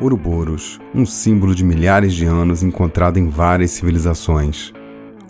Ouroboros, 0.00 0.80
um 0.94 1.06
símbolo 1.06 1.54
de 1.54 1.64
milhares 1.64 2.12
de 2.14 2.24
anos 2.24 2.62
encontrado 2.62 3.18
em 3.18 3.28
várias 3.28 3.70
civilizações. 3.70 4.72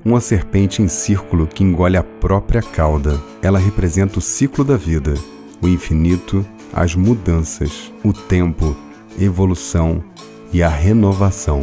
Uma 0.04 0.20
serpente 0.20 0.82
em 0.82 0.88
círculo 0.88 1.46
que 1.46 1.62
engole 1.62 1.96
a 1.96 2.02
própria 2.02 2.62
cauda. 2.62 3.20
Ela 3.42 3.58
representa 3.58 4.18
o 4.18 4.22
ciclo 4.22 4.64
da 4.64 4.76
vida, 4.76 5.14
o 5.62 5.68
infinito, 5.68 6.44
as 6.72 6.94
mudanças, 6.94 7.92
o 8.04 8.12
tempo, 8.12 8.76
evolução 9.18 10.02
e 10.52 10.62
a 10.62 10.68
renovação. 10.68 11.62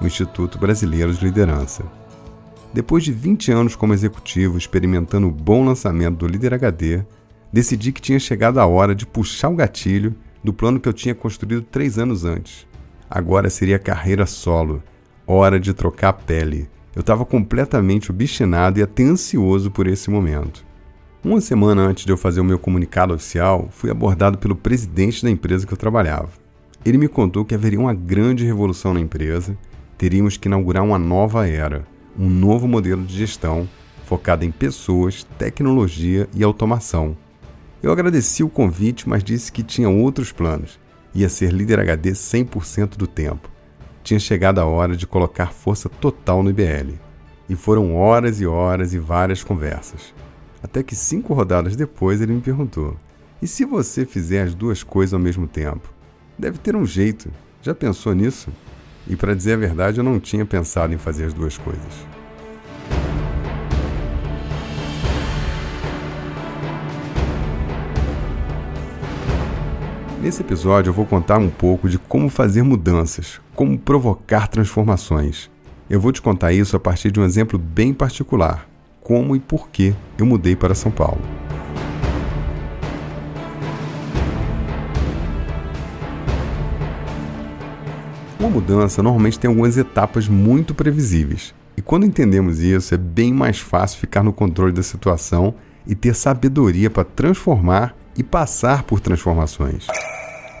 o 0.00 0.06
Instituto 0.06 0.58
Brasileiro 0.58 1.12
de 1.12 1.24
Liderança. 1.24 1.84
Depois 2.72 3.04
de 3.04 3.12
20 3.12 3.52
anos 3.52 3.76
como 3.76 3.92
executivo 3.92 4.56
experimentando 4.56 5.28
o 5.28 5.32
bom 5.32 5.64
lançamento 5.64 6.18
do 6.18 6.26
Líder 6.26 6.54
HD, 6.54 7.02
decidi 7.52 7.92
que 7.92 8.00
tinha 8.00 8.18
chegado 8.18 8.58
a 8.58 8.66
hora 8.66 8.94
de 8.94 9.06
puxar 9.06 9.48
o 9.48 9.56
gatilho 9.56 10.14
do 10.42 10.52
plano 10.52 10.80
que 10.80 10.88
eu 10.88 10.92
tinha 10.92 11.14
construído 11.14 11.62
três 11.62 11.98
anos 11.98 12.24
antes. 12.24 12.66
Agora 13.08 13.50
seria 13.50 13.78
carreira 13.78 14.24
solo, 14.24 14.82
hora 15.26 15.58
de 15.58 15.74
trocar 15.74 16.10
a 16.10 16.12
pele 16.12 16.68
eu 16.94 17.00
estava 17.00 17.24
completamente 17.24 18.10
obstinado 18.10 18.78
e 18.78 18.82
até 18.82 19.04
ansioso 19.04 19.70
por 19.70 19.86
esse 19.86 20.10
momento. 20.10 20.64
Uma 21.22 21.40
semana 21.40 21.82
antes 21.82 22.04
de 22.04 22.12
eu 22.12 22.16
fazer 22.16 22.40
o 22.40 22.44
meu 22.44 22.58
comunicado 22.58 23.14
oficial, 23.14 23.68
fui 23.70 23.90
abordado 23.90 24.38
pelo 24.38 24.56
presidente 24.56 25.22
da 25.22 25.30
empresa 25.30 25.66
que 25.66 25.72
eu 25.72 25.78
trabalhava. 25.78 26.30
Ele 26.84 26.98
me 26.98 27.08
contou 27.08 27.44
que 27.44 27.54
haveria 27.54 27.78
uma 27.78 27.94
grande 27.94 28.44
revolução 28.44 28.94
na 28.94 29.00
empresa, 29.00 29.56
teríamos 30.00 30.38
que 30.38 30.48
inaugurar 30.48 30.82
uma 30.82 30.98
nova 30.98 31.46
era, 31.46 31.86
um 32.18 32.28
novo 32.28 32.66
modelo 32.66 33.04
de 33.04 33.16
gestão 33.16 33.68
focado 34.06 34.44
em 34.44 34.50
pessoas, 34.50 35.24
tecnologia 35.38 36.26
e 36.34 36.42
automação. 36.42 37.14
Eu 37.82 37.92
agradeci 37.92 38.42
o 38.42 38.48
convite, 38.48 39.06
mas 39.06 39.22
disse 39.22 39.52
que 39.52 39.62
tinha 39.62 39.90
outros 39.90 40.32
planos. 40.32 40.80
Ia 41.14 41.28
ser 41.28 41.52
líder 41.52 41.78
HD 41.80 42.12
100% 42.12 42.96
do 42.96 43.06
tempo 43.06 43.50
tinha 44.02 44.18
chegado 44.18 44.58
a 44.58 44.64
hora 44.64 44.96
de 44.96 45.06
colocar 45.06 45.52
força 45.52 45.88
total 45.88 46.42
no 46.42 46.50
IBL. 46.50 46.94
E 47.48 47.54
foram 47.54 47.96
horas 47.96 48.40
e 48.40 48.46
horas 48.46 48.94
e 48.94 48.98
várias 48.98 49.42
conversas. 49.42 50.14
Até 50.62 50.82
que 50.82 50.94
cinco 50.94 51.34
rodadas 51.34 51.76
depois 51.76 52.20
ele 52.20 52.32
me 52.32 52.40
perguntou: 52.40 52.96
E 53.42 53.46
se 53.46 53.64
você 53.64 54.06
fizer 54.06 54.42
as 54.42 54.54
duas 54.54 54.82
coisas 54.82 55.14
ao 55.14 55.20
mesmo 55.20 55.46
tempo? 55.46 55.92
Deve 56.38 56.58
ter 56.58 56.76
um 56.76 56.86
jeito. 56.86 57.30
Já 57.62 57.74
pensou 57.74 58.14
nisso? 58.14 58.50
E 59.10 59.16
para 59.16 59.34
dizer 59.34 59.54
a 59.54 59.56
verdade, 59.56 59.98
eu 59.98 60.04
não 60.04 60.20
tinha 60.20 60.46
pensado 60.46 60.94
em 60.94 60.96
fazer 60.96 61.24
as 61.24 61.34
duas 61.34 61.58
coisas. 61.58 61.82
Nesse 70.22 70.42
episódio 70.42 70.90
eu 70.90 70.94
vou 70.94 71.04
contar 71.04 71.38
um 71.38 71.50
pouco 71.50 71.88
de 71.88 71.98
como 71.98 72.28
fazer 72.28 72.62
mudanças, 72.62 73.40
como 73.52 73.76
provocar 73.76 74.46
transformações. 74.46 75.50
Eu 75.88 76.00
vou 76.00 76.12
te 76.12 76.22
contar 76.22 76.52
isso 76.52 76.76
a 76.76 76.80
partir 76.80 77.10
de 77.10 77.18
um 77.18 77.24
exemplo 77.24 77.58
bem 77.58 77.92
particular: 77.92 78.68
como 79.00 79.34
e 79.34 79.40
por 79.40 79.70
que 79.70 79.92
eu 80.16 80.24
mudei 80.24 80.54
para 80.54 80.72
São 80.72 80.92
Paulo. 80.92 81.20
Uma 88.40 88.48
mudança 88.48 89.02
normalmente 89.02 89.38
tem 89.38 89.48
algumas 89.48 89.76
etapas 89.76 90.26
muito 90.26 90.74
previsíveis. 90.74 91.54
E 91.76 91.82
quando 91.82 92.06
entendemos 92.06 92.60
isso, 92.60 92.94
é 92.94 92.96
bem 92.96 93.34
mais 93.34 93.58
fácil 93.58 94.00
ficar 94.00 94.22
no 94.22 94.32
controle 94.32 94.72
da 94.72 94.82
situação 94.82 95.54
e 95.86 95.94
ter 95.94 96.14
sabedoria 96.14 96.88
para 96.88 97.04
transformar 97.04 97.94
e 98.16 98.22
passar 98.22 98.84
por 98.84 98.98
transformações. 98.98 99.86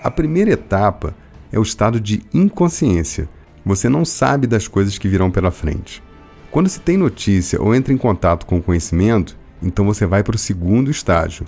A 0.04 0.10
primeira 0.10 0.50
etapa 0.50 1.14
é 1.50 1.58
o 1.58 1.62
estado 1.62 1.98
de 1.98 2.22
inconsciência. 2.34 3.30
Você 3.64 3.88
não 3.88 4.04
sabe 4.04 4.46
das 4.46 4.68
coisas 4.68 4.98
que 4.98 5.08
virão 5.08 5.30
pela 5.30 5.50
frente. 5.50 6.02
Quando 6.50 6.68
se 6.68 6.80
tem 6.80 6.98
notícia 6.98 7.62
ou 7.62 7.74
entra 7.74 7.94
em 7.94 7.98
contato 7.98 8.44
com 8.44 8.58
o 8.58 8.62
conhecimento, 8.62 9.38
então 9.62 9.86
você 9.86 10.04
vai 10.04 10.22
para 10.22 10.36
o 10.36 10.38
segundo 10.38 10.90
estágio, 10.90 11.46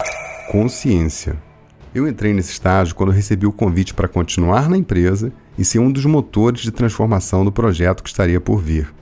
consciência. 0.51 1.37
Eu 1.95 2.09
entrei 2.09 2.33
nesse 2.33 2.53
estágio 2.53 2.95
quando 2.95 3.13
recebi 3.13 3.47
o 3.47 3.53
convite 3.53 3.93
para 3.93 4.09
continuar 4.09 4.71
na 4.71 4.79
empresa 4.79 5.31
e 5.57 5.65
ser 5.65 5.79
um 5.79 5.91
dos 5.91 6.05
motores 6.05 6.63
de 6.63 6.71
transformação 6.71 7.45
do 7.45 7.53
projeto 7.53 8.03
que 8.03 8.09
estaria 8.09 8.41
por 8.41 8.61
vir. 8.61 8.93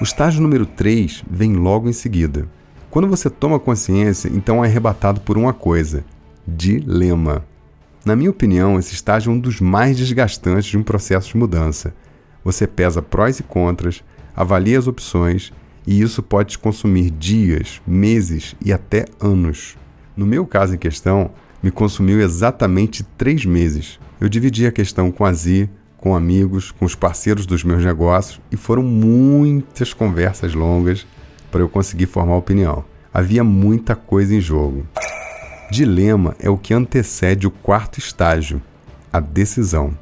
O 0.00 0.04
estágio 0.04 0.42
número 0.42 0.66
3 0.66 1.24
vem 1.30 1.54
logo 1.54 1.88
em 1.88 1.92
seguida. 1.92 2.48
Quando 2.90 3.08
você 3.08 3.30
toma 3.30 3.58
consciência, 3.58 4.30
então 4.32 4.64
é 4.64 4.68
arrebatado 4.68 5.20
por 5.20 5.38
uma 5.38 5.52
coisa: 5.52 6.04
dilema. 6.46 7.44
Na 8.04 8.14
minha 8.14 8.30
opinião, 8.30 8.78
esse 8.78 8.94
estágio 8.94 9.30
é 9.30 9.34
um 9.34 9.38
dos 9.38 9.60
mais 9.60 9.96
desgastantes 9.96 10.70
de 10.70 10.78
um 10.78 10.82
processo 10.82 11.30
de 11.30 11.36
mudança. 11.36 11.94
Você 12.44 12.66
pesa 12.66 13.02
prós 13.02 13.40
e 13.40 13.42
contras, 13.42 14.04
avalia 14.34 14.78
as 14.78 14.86
opções 14.86 15.52
e 15.86 16.00
isso 16.00 16.22
pode 16.22 16.50
te 16.50 16.58
consumir 16.58 17.10
dias, 17.10 17.80
meses 17.86 18.54
e 18.64 18.72
até 18.72 19.06
anos. 19.20 19.76
No 20.16 20.24
meu 20.24 20.46
caso 20.46 20.74
em 20.74 20.78
questão, 20.78 21.30
me 21.62 21.70
consumiu 21.70 22.20
exatamente 22.20 23.02
três 23.02 23.44
meses. 23.44 23.98
Eu 24.20 24.28
dividi 24.28 24.66
a 24.66 24.72
questão 24.72 25.10
com 25.10 25.24
a 25.24 25.32
Zi, 25.32 25.68
com 25.98 26.14
amigos, 26.14 26.70
com 26.70 26.84
os 26.84 26.94
parceiros 26.94 27.46
dos 27.46 27.64
meus 27.64 27.84
negócios 27.84 28.40
e 28.50 28.56
foram 28.56 28.82
muitas 28.82 29.92
conversas 29.92 30.54
longas 30.54 31.06
para 31.50 31.60
eu 31.60 31.68
conseguir 31.68 32.06
formar 32.06 32.36
opinião. 32.36 32.84
Havia 33.12 33.42
muita 33.42 33.96
coisa 33.96 34.34
em 34.34 34.40
jogo. 34.40 34.86
Dilema 35.70 36.36
é 36.38 36.48
o 36.48 36.58
que 36.58 36.74
antecede 36.74 37.46
o 37.46 37.50
quarto 37.50 37.98
estágio, 37.98 38.62
a 39.12 39.18
decisão. 39.18 39.96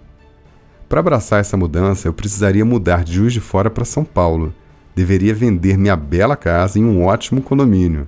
Para 0.88 1.00
abraçar 1.00 1.41
essa 1.41 1.56
mudança, 1.56 2.06
eu 2.06 2.12
precisaria 2.12 2.65
mudar 2.65 3.03
de 3.03 3.15
Juiz 3.15 3.33
de 3.33 3.41
Fora 3.41 3.71
para 3.71 3.84
São 3.84 4.04
Paulo. 4.04 4.53
Deveria 4.94 5.34
vender 5.34 5.78
minha 5.78 5.97
bela 5.97 6.37
casa 6.37 6.78
em 6.78 6.84
um 6.84 7.04
ótimo 7.04 7.41
condomínio. 7.41 8.06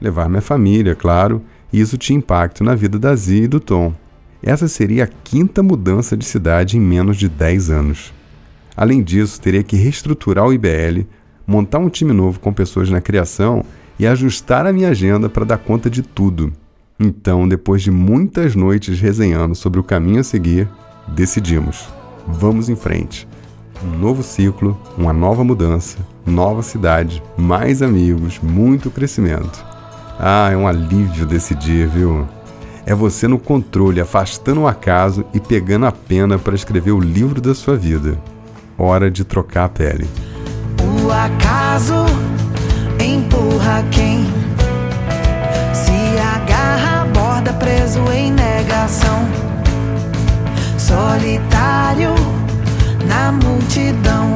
Levar 0.00 0.28
minha 0.28 0.42
família, 0.42 0.94
claro, 0.94 1.42
e 1.72 1.80
isso 1.80 1.96
tinha 1.96 2.18
impacto 2.18 2.64
na 2.64 2.74
vida 2.74 2.98
da 2.98 3.14
Zia 3.14 3.44
e 3.44 3.48
do 3.48 3.60
Tom. 3.60 3.94
Essa 4.42 4.68
seria 4.68 5.04
a 5.04 5.10
quinta 5.24 5.62
mudança 5.62 6.16
de 6.16 6.24
cidade 6.24 6.76
em 6.76 6.80
menos 6.80 7.16
de 7.16 7.28
10 7.28 7.70
anos. 7.70 8.12
Além 8.76 9.02
disso, 9.02 9.40
teria 9.40 9.62
que 9.62 9.76
reestruturar 9.76 10.46
o 10.46 10.52
IBL, 10.52 11.06
montar 11.46 11.78
um 11.78 11.88
time 11.88 12.12
novo 12.12 12.38
com 12.38 12.52
pessoas 12.52 12.90
na 12.90 13.00
criação 13.00 13.64
e 13.98 14.06
ajustar 14.06 14.66
a 14.66 14.72
minha 14.72 14.90
agenda 14.90 15.28
para 15.28 15.44
dar 15.44 15.58
conta 15.58 15.88
de 15.88 16.02
tudo. 16.02 16.52
Então, 16.98 17.48
depois 17.48 17.82
de 17.82 17.90
muitas 17.90 18.54
noites 18.54 19.00
resenhando 19.00 19.54
sobre 19.54 19.80
o 19.80 19.84
caminho 19.84 20.20
a 20.20 20.24
seguir, 20.24 20.68
decidimos: 21.08 21.88
vamos 22.26 22.68
em 22.68 22.76
frente. 22.76 23.26
Um 23.84 23.98
novo 23.98 24.22
ciclo, 24.22 24.80
uma 24.96 25.12
nova 25.12 25.44
mudança, 25.44 25.98
nova 26.24 26.62
cidade, 26.62 27.22
mais 27.36 27.82
amigos, 27.82 28.40
muito 28.42 28.90
crescimento. 28.90 29.64
Ah, 30.18 30.48
é 30.50 30.56
um 30.56 30.66
alívio 30.66 31.26
decidir, 31.26 31.86
viu? 31.88 32.26
É 32.86 32.94
você 32.94 33.28
no 33.28 33.38
controle, 33.38 34.00
afastando 34.00 34.62
o 34.62 34.66
acaso 34.66 35.26
e 35.34 35.40
pegando 35.40 35.84
a 35.84 35.92
pena 35.92 36.38
para 36.38 36.54
escrever 36.54 36.92
o 36.92 37.00
livro 37.00 37.40
da 37.40 37.54
sua 37.54 37.76
vida. 37.76 38.16
Hora 38.78 39.10
de 39.10 39.24
trocar 39.24 39.64
a 39.64 39.68
pele. 39.68 40.08
O 41.04 41.10
acaso 41.10 42.06
empurra 42.98 43.84
quem 43.90 44.26
preso 47.66 48.00
em 48.12 48.32
negação, 48.32 49.26
solitário 50.78 52.14
na 53.06 53.32
multidão. 53.32 54.34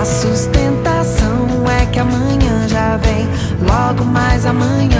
A 0.00 0.04
sustentação 0.04 1.46
é 1.68 1.98
amanhã 1.98 2.68
já 2.68 2.96
vem. 2.96 3.26
Logo 3.60 4.04
mais 4.04 4.44
amanhã 4.46 4.93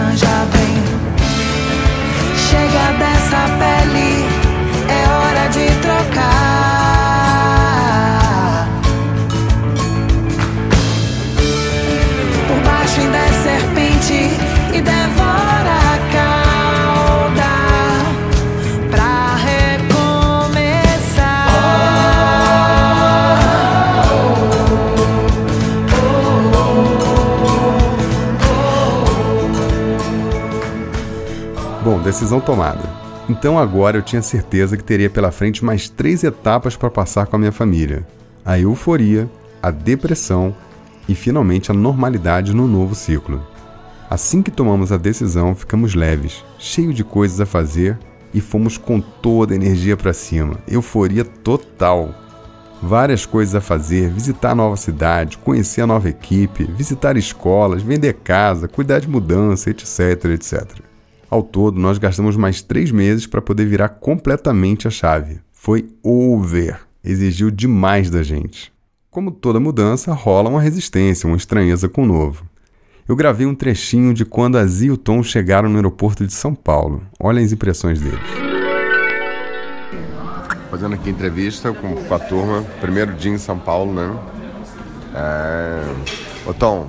decisão 32.15 32.41
tomada. 32.41 32.89
Então 33.29 33.59
agora 33.59 33.99
eu 33.99 34.03
tinha 34.03 34.23
certeza 34.23 34.77
que 34.77 34.85
teria 34.85 35.11
pela 35.11 35.33
frente 35.33 35.65
mais 35.65 35.89
três 35.89 36.23
etapas 36.23 36.77
para 36.77 36.89
passar 36.89 37.27
com 37.27 37.35
a 37.35 37.39
minha 37.39 37.51
família: 37.51 38.07
a 38.45 38.57
euforia, 38.57 39.29
a 39.61 39.71
depressão 39.73 40.55
e 41.09 41.15
finalmente 41.15 41.73
a 41.73 41.75
normalidade 41.75 42.55
no 42.55 42.69
novo 42.69 42.95
ciclo. 42.95 43.45
Assim 44.09 44.43
que 44.43 44.51
tomamos 44.51 44.93
a 44.93 44.97
decisão, 44.97 45.57
ficamos 45.57 45.97
leves, 45.97 46.45
cheios 46.57 46.95
de 46.95 47.03
coisas 47.03 47.41
a 47.41 47.47
fazer 47.47 47.99
e 48.33 48.41
fomos 48.41 48.79
com 48.79 49.01
toda 49.01 49.53
a 49.53 49.57
energia 49.57 49.97
para 49.97 50.13
cima. 50.13 50.59
Euforia 50.69 51.25
total. 51.25 52.15
Várias 52.81 53.27
coisas 53.27 53.57
a 53.57 53.61
fazer: 53.61 54.09
visitar 54.09 54.53
a 54.53 54.55
nova 54.55 54.77
cidade, 54.77 55.37
conhecer 55.39 55.81
a 55.81 55.87
nova 55.87 56.09
equipe, 56.09 56.63
visitar 56.63 57.17
escolas, 57.17 57.83
vender 57.83 58.13
casa, 58.23 58.69
cuidar 58.69 59.01
de 59.01 59.09
mudança, 59.09 59.69
etc, 59.69 60.27
etc. 60.27 60.84
Ao 61.35 61.43
todo, 61.43 61.81
nós 61.81 61.99
gastamos 61.99 62.37
mais 62.37 62.63
três 62.63 62.93
meses 62.93 63.27
para 63.27 63.43
poder 63.43 63.65
virar 63.67 63.89
completamente 63.89 64.87
a 64.87 64.91
chave. 64.91 65.41
Foi 65.51 65.89
over. 66.01 66.79
Exigiu 67.03 67.51
demais 67.51 68.09
da 68.09 68.23
gente. 68.23 68.73
Como 69.11 69.33
toda 69.33 69.59
mudança, 69.59 70.13
rola 70.13 70.49
uma 70.49 70.61
resistência, 70.61 71.27
uma 71.27 71.37
estranheza 71.37 71.89
com 71.89 72.05
o 72.05 72.07
novo. 72.07 72.45
Eu 73.09 73.17
gravei 73.17 73.49
um 73.49 73.55
trechinho 73.57 74.15
de 74.15 74.25
quando 74.25 74.57
a 74.57 74.65
Zia 74.65 74.87
e 74.87 74.91
o 74.93 74.97
Tom 74.97 75.25
chegaram 75.25 75.69
no 75.69 75.75
aeroporto 75.75 76.25
de 76.25 76.33
São 76.33 76.55
Paulo. 76.55 77.03
Olha 77.19 77.43
as 77.43 77.51
impressões 77.51 78.01
deles. 78.01 78.21
Fazendo 80.71 80.95
aqui 80.95 81.11
entrevista 81.11 81.73
com, 81.73 81.97
com 81.97 82.15
a 82.15 82.19
turma, 82.21 82.63
primeiro 82.81 83.13
dia 83.13 83.33
em 83.33 83.39
São 83.39 83.59
Paulo, 83.59 83.93
né? 83.93 84.17
É... 85.13 86.49
Ô 86.49 86.55
Tom, 86.55 86.89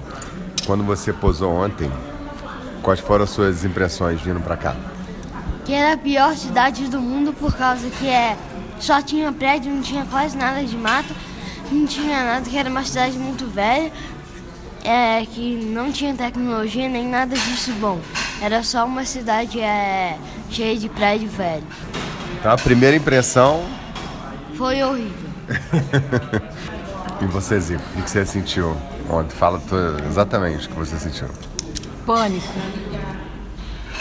quando 0.68 0.83
você 0.83 1.12
posou 1.12 1.51
ontem, 1.51 1.89
quais 2.86 3.00
foram 3.00 3.24
as 3.24 3.32
suas 3.32 3.66
impressões 3.66 4.22
vindo 4.22 4.40
pra 4.40 4.56
cá? 4.56 4.76
Que 5.66 5.74
era 5.74 5.96
a 5.96 5.98
pior 5.98 6.36
cidade 6.36 6.88
do 6.88 7.02
mundo 7.02 7.34
por 7.34 7.58
causa 7.58 7.90
que 7.90 8.08
é 8.08 8.38
só 8.80 9.02
tinha 9.02 9.32
prédio, 9.32 9.74
não 9.74 9.82
tinha 9.82 10.06
quase 10.06 10.38
nada 10.38 10.64
de 10.64 10.78
mato, 10.78 11.12
não 11.72 11.88
tinha 11.88 12.24
nada, 12.24 12.48
que 12.48 12.56
era 12.56 12.70
uma 12.70 12.84
cidade 12.84 13.18
muito 13.18 13.48
velha, 13.48 13.92
é, 14.84 15.26
que 15.26 15.56
não 15.66 15.92
tinha 15.92 16.14
tecnologia 16.14 16.88
nem 16.88 17.08
nada 17.08 17.36
disso 17.36 17.72
bom. 17.80 18.00
Era 18.40 18.62
só 18.62 18.86
uma 18.86 19.04
cidade 19.04 19.60
é, 19.60 20.20
cheia 20.52 20.78
de 20.78 20.88
prédio 20.88 21.28
velho. 21.30 21.64
Tá, 22.44 22.54
a 22.54 22.58
primeira 22.58 22.96
impressão. 22.96 23.66
Foi 24.56 24.84
horrível. 24.84 25.30
e 27.20 27.26
você, 27.26 27.60
Zico, 27.60 27.84
o 27.98 28.04
que 28.04 28.12
você 28.12 28.26
sentiu 28.26 28.78
ontem? 29.10 29.36
Fala 29.36 29.60
exatamente 30.08 30.68
o 30.68 30.70
que 30.70 30.76
você 30.78 31.00
sentiu. 31.00 31.28
Pânico. 32.06 32.54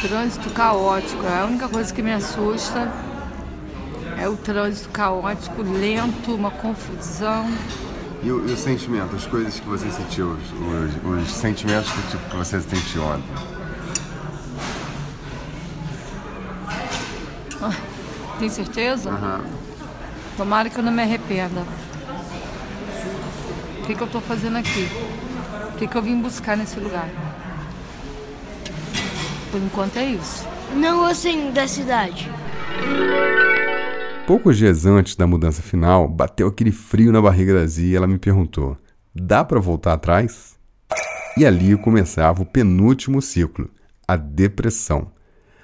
Trânsito 0.03 0.51
caótico. 0.51 1.25
É 1.25 1.41
a 1.41 1.45
única 1.47 1.69
coisa 1.69 1.93
que 1.93 2.03
me 2.03 2.13
assusta 2.13 2.93
é 4.19 4.29
o 4.29 4.37
trânsito 4.37 4.89
caótico, 4.91 5.63
lento, 5.63 6.35
uma 6.35 6.51
confusão. 6.51 7.51
E 8.23 8.31
o, 8.31 8.49
e 8.49 8.53
o 8.53 8.57
sentimento, 8.57 9.15
as 9.17 9.27
coisas 9.27 9.59
que 9.59 9.67
você 9.67 9.91
sentiu, 9.91 10.31
os, 10.33 11.23
os 11.23 11.31
sentimentos 11.31 11.91
que, 11.91 12.03
tipo, 12.11 12.31
que 12.31 12.37
você 12.37 12.61
sentiu 12.61 13.05
ontem? 13.05 13.25
Ah, 17.61 17.75
tem 18.39 18.49
certeza? 18.49 19.11
Uhum. 19.11 19.45
Tomara 20.37 20.71
que 20.71 20.79
eu 20.79 20.85
não 20.85 20.93
me 20.93 21.03
arrependa. 21.03 21.63
O 23.79 23.87
que, 23.87 23.95
que 23.95 24.01
eu 24.01 24.07
estou 24.07 24.21
fazendo 24.21 24.57
aqui? 24.57 24.89
O 25.75 25.77
que, 25.77 25.87
que 25.87 25.97
eu 25.97 26.03
vim 26.03 26.21
buscar 26.21 26.57
nesse 26.57 26.79
lugar? 26.81 27.09
Por 29.55 29.63
enquanto 29.63 29.99
é 29.99 30.07
isso. 30.07 30.45
Não 30.75 31.07
gostei 31.07 31.53
da 31.53 31.69
cidade. 31.69 32.29
Poucos 34.27 34.59
dias 34.59 34.85
antes 34.85 35.15
da 35.15 35.29
mudança 35.29 35.63
final, 35.63 36.09
bateu 36.09 36.49
aquele 36.49 36.73
frio 36.73 37.13
na 37.13 37.23
barriga 37.23 37.55
da 37.55 37.65
Zia 37.65 37.93
e 37.93 37.95
ela 37.95 38.09
me 38.09 38.19
perguntou: 38.19 38.77
dá 39.15 39.45
para 39.45 39.61
voltar 39.61 39.93
atrás? 39.93 40.57
E 41.37 41.47
ali 41.47 41.77
começava 41.77 42.43
o 42.43 42.45
penúltimo 42.45 43.23
ciclo, 43.23 43.71
a 44.09 44.17
depressão. 44.17 45.13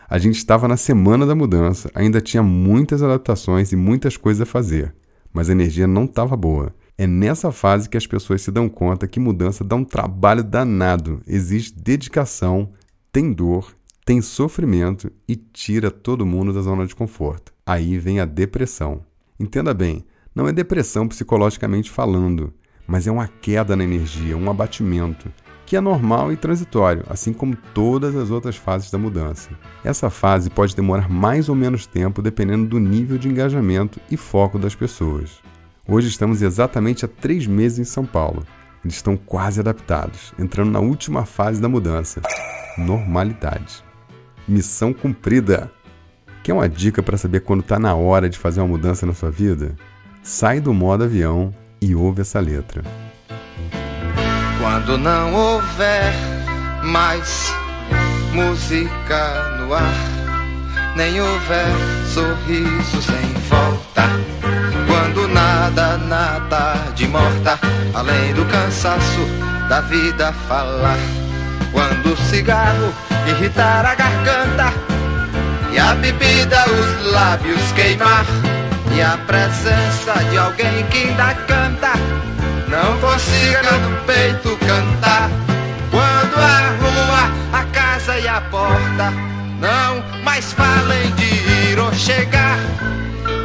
A 0.08 0.18
gente 0.18 0.36
estava 0.36 0.68
na 0.68 0.76
semana 0.76 1.26
da 1.26 1.34
mudança, 1.34 1.90
ainda 1.92 2.20
tinha 2.20 2.44
muitas 2.44 3.02
adaptações 3.02 3.72
e 3.72 3.76
muitas 3.76 4.16
coisas 4.16 4.42
a 4.42 4.46
fazer, 4.46 4.94
mas 5.32 5.48
a 5.48 5.52
energia 5.52 5.88
não 5.88 6.04
estava 6.04 6.36
boa. 6.36 6.72
É 6.96 7.08
nessa 7.08 7.50
fase 7.50 7.88
que 7.88 7.96
as 7.96 8.06
pessoas 8.06 8.40
se 8.40 8.52
dão 8.52 8.68
conta 8.68 9.08
que 9.08 9.18
mudança 9.18 9.64
dá 9.64 9.74
um 9.74 9.84
trabalho 9.84 10.44
danado, 10.44 11.20
exige 11.26 11.72
dedicação, 11.72 12.70
tem 13.12 13.32
dor, 13.32 13.74
tem 14.10 14.20
sofrimento 14.20 15.08
e 15.28 15.36
tira 15.36 15.88
todo 15.88 16.26
mundo 16.26 16.52
da 16.52 16.60
zona 16.60 16.84
de 16.84 16.96
conforto. 16.96 17.52
Aí 17.64 17.96
vem 17.96 18.18
a 18.18 18.24
depressão. 18.24 19.02
Entenda 19.38 19.72
bem, 19.72 20.04
não 20.34 20.48
é 20.48 20.52
depressão 20.52 21.06
psicologicamente 21.06 21.88
falando, 21.88 22.52
mas 22.88 23.06
é 23.06 23.12
uma 23.12 23.28
queda 23.28 23.76
na 23.76 23.84
energia, 23.84 24.36
um 24.36 24.50
abatimento, 24.50 25.32
que 25.64 25.76
é 25.76 25.80
normal 25.80 26.32
e 26.32 26.36
transitório, 26.36 27.04
assim 27.08 27.32
como 27.32 27.56
todas 27.72 28.16
as 28.16 28.32
outras 28.32 28.56
fases 28.56 28.90
da 28.90 28.98
mudança. 28.98 29.50
Essa 29.84 30.10
fase 30.10 30.50
pode 30.50 30.74
demorar 30.74 31.08
mais 31.08 31.48
ou 31.48 31.54
menos 31.54 31.86
tempo 31.86 32.20
dependendo 32.20 32.66
do 32.66 32.80
nível 32.80 33.16
de 33.16 33.28
engajamento 33.28 34.00
e 34.10 34.16
foco 34.16 34.58
das 34.58 34.74
pessoas. 34.74 35.38
Hoje 35.86 36.08
estamos 36.08 36.42
exatamente 36.42 37.04
há 37.04 37.08
três 37.08 37.46
meses 37.46 37.78
em 37.78 37.84
São 37.84 38.04
Paulo. 38.04 38.44
Eles 38.84 38.96
estão 38.96 39.16
quase 39.16 39.60
adaptados, 39.60 40.34
entrando 40.36 40.72
na 40.72 40.80
última 40.80 41.24
fase 41.24 41.62
da 41.62 41.68
mudança 41.68 42.20
normalidade. 42.76 43.88
Missão 44.50 44.92
cumprida! 44.92 45.70
Quer 46.42 46.52
uma 46.52 46.68
dica 46.68 47.00
para 47.04 47.16
saber 47.16 47.38
quando 47.38 47.60
está 47.60 47.78
na 47.78 47.94
hora 47.94 48.28
de 48.28 48.36
fazer 48.36 48.60
uma 48.60 48.66
mudança 48.66 49.06
na 49.06 49.14
sua 49.14 49.30
vida? 49.30 49.76
Sai 50.24 50.58
do 50.58 50.74
modo 50.74 51.04
avião 51.04 51.54
e 51.80 51.94
ouve 51.94 52.22
essa 52.22 52.40
letra. 52.40 52.82
Quando 54.60 54.98
não 54.98 55.32
houver 55.32 56.12
mais 56.82 57.54
música 58.32 59.56
no 59.60 59.72
ar, 59.72 59.94
nem 60.96 61.20
houver 61.20 61.68
sorriso 62.12 63.00
sem 63.02 63.32
volta. 63.48 64.02
Quando 64.88 65.28
nada, 65.28 65.96
nada 65.96 66.74
de 66.96 67.06
morta, 67.06 67.56
além 67.94 68.34
do 68.34 68.44
cansaço 68.46 69.20
da 69.68 69.80
vida 69.82 70.32
falar. 70.48 70.98
Quando 71.72 72.14
o 72.14 72.16
cigarro 72.16 72.92
irritar 73.28 73.84
a 73.84 73.94
garganta 73.94 74.72
e 75.72 75.78
a 75.78 75.94
bebida 75.94 76.64
os 76.68 77.12
lábios 77.12 77.72
queimar. 77.72 78.24
E 78.92 79.00
a 79.00 79.16
presença 79.18 80.14
de 80.30 80.36
alguém 80.36 80.84
que 80.90 80.98
ainda 80.98 81.34
canta. 81.46 81.92
Não 82.68 82.98
consiga 82.98 83.62
no 83.62 83.96
peito 84.04 84.56
cantar. 84.58 85.30
Quando 85.90 86.36
a 86.38 86.70
rua, 86.80 87.60
a 87.60 87.64
casa 87.66 88.18
e 88.18 88.26
a 88.26 88.40
porta 88.40 89.12
não 89.60 90.02
mais 90.24 90.52
falem 90.52 91.10
de 91.12 91.70
ir 91.70 91.78
ou 91.78 91.92
chegar. 91.94 92.58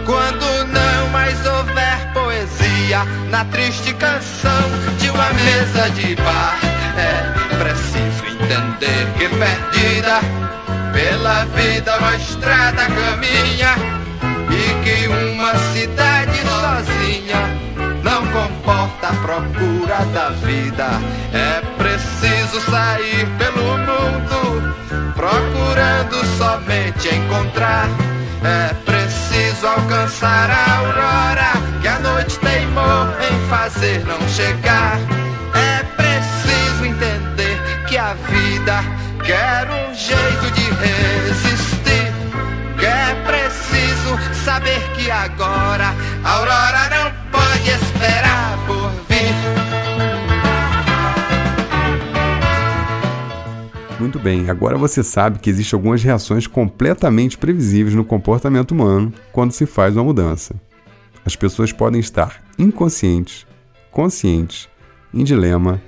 Quando 0.05 0.45
não 0.67 1.09
mais 1.09 1.45
houver 1.45 2.11
poesia 2.13 3.05
na 3.29 3.45
triste 3.45 3.93
canção 3.93 4.69
de 4.99 5.09
uma 5.09 5.29
mesa 5.33 5.89
de 5.91 6.15
bar. 6.15 6.57
É 6.97 7.34
que 9.17 9.29
perdida 9.29 10.19
pela 10.93 11.45
vida 11.45 11.97
uma 11.97 12.15
estrada 12.15 12.85
caminha 12.85 13.75
e 14.49 14.83
que 14.83 15.07
uma 15.07 15.55
cidade 15.73 16.39
sozinha 16.41 17.65
não 18.03 18.25
comporta 18.27 19.09
a 19.09 19.13
procura 19.13 20.05
da 20.13 20.29
vida. 20.29 20.87
É 21.33 21.61
preciso 21.77 22.61
sair 22.69 23.27
pelo 23.37 23.77
mundo 23.77 24.73
procurando 25.15 26.23
somente 26.37 27.13
encontrar. 27.15 27.87
É 28.43 28.73
preciso 28.85 29.65
alcançar 29.65 30.49
a 30.51 30.77
aurora 30.77 31.51
que 31.81 31.87
a 31.87 31.99
noite 31.99 32.37
teimou 32.39 33.07
em 33.19 33.49
fazer 33.49 34.05
não 34.05 34.19
chegar. 34.29 35.24
Saber 44.65 44.81
que 44.95 45.11
agora 45.11 45.93
a 46.23 46.31
aurora 46.31 46.89
não 46.89 47.11
pode 47.31 47.69
esperar 47.69 48.57
por 48.65 48.89
vir. 49.07 49.35
Muito 53.99 54.17
bem, 54.19 54.49
agora 54.49 54.77
você 54.77 55.03
sabe 55.03 55.39
que 55.39 55.49
existem 55.49 55.77
algumas 55.77 56.01
reações 56.03 56.47
completamente 56.47 57.37
previsíveis 57.37 57.95
no 57.95 58.03
comportamento 58.03 58.71
humano 58.71 59.13
quando 59.31 59.51
se 59.51 59.67
faz 59.67 59.95
uma 59.95 60.03
mudança. 60.03 60.55
As 61.23 61.35
pessoas 61.35 61.71
podem 61.71 61.99
estar 61.99 62.41
inconscientes, 62.57 63.45
conscientes, 63.91 64.67
em 65.13 65.23
dilema, 65.23 65.81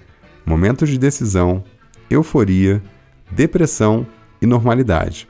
momentos 0.45 0.89
de 0.89 0.97
decisão, 0.97 1.63
euforia, 2.09 2.81
depressão 3.31 4.05
e 4.41 4.45
normalidade. 4.45 5.27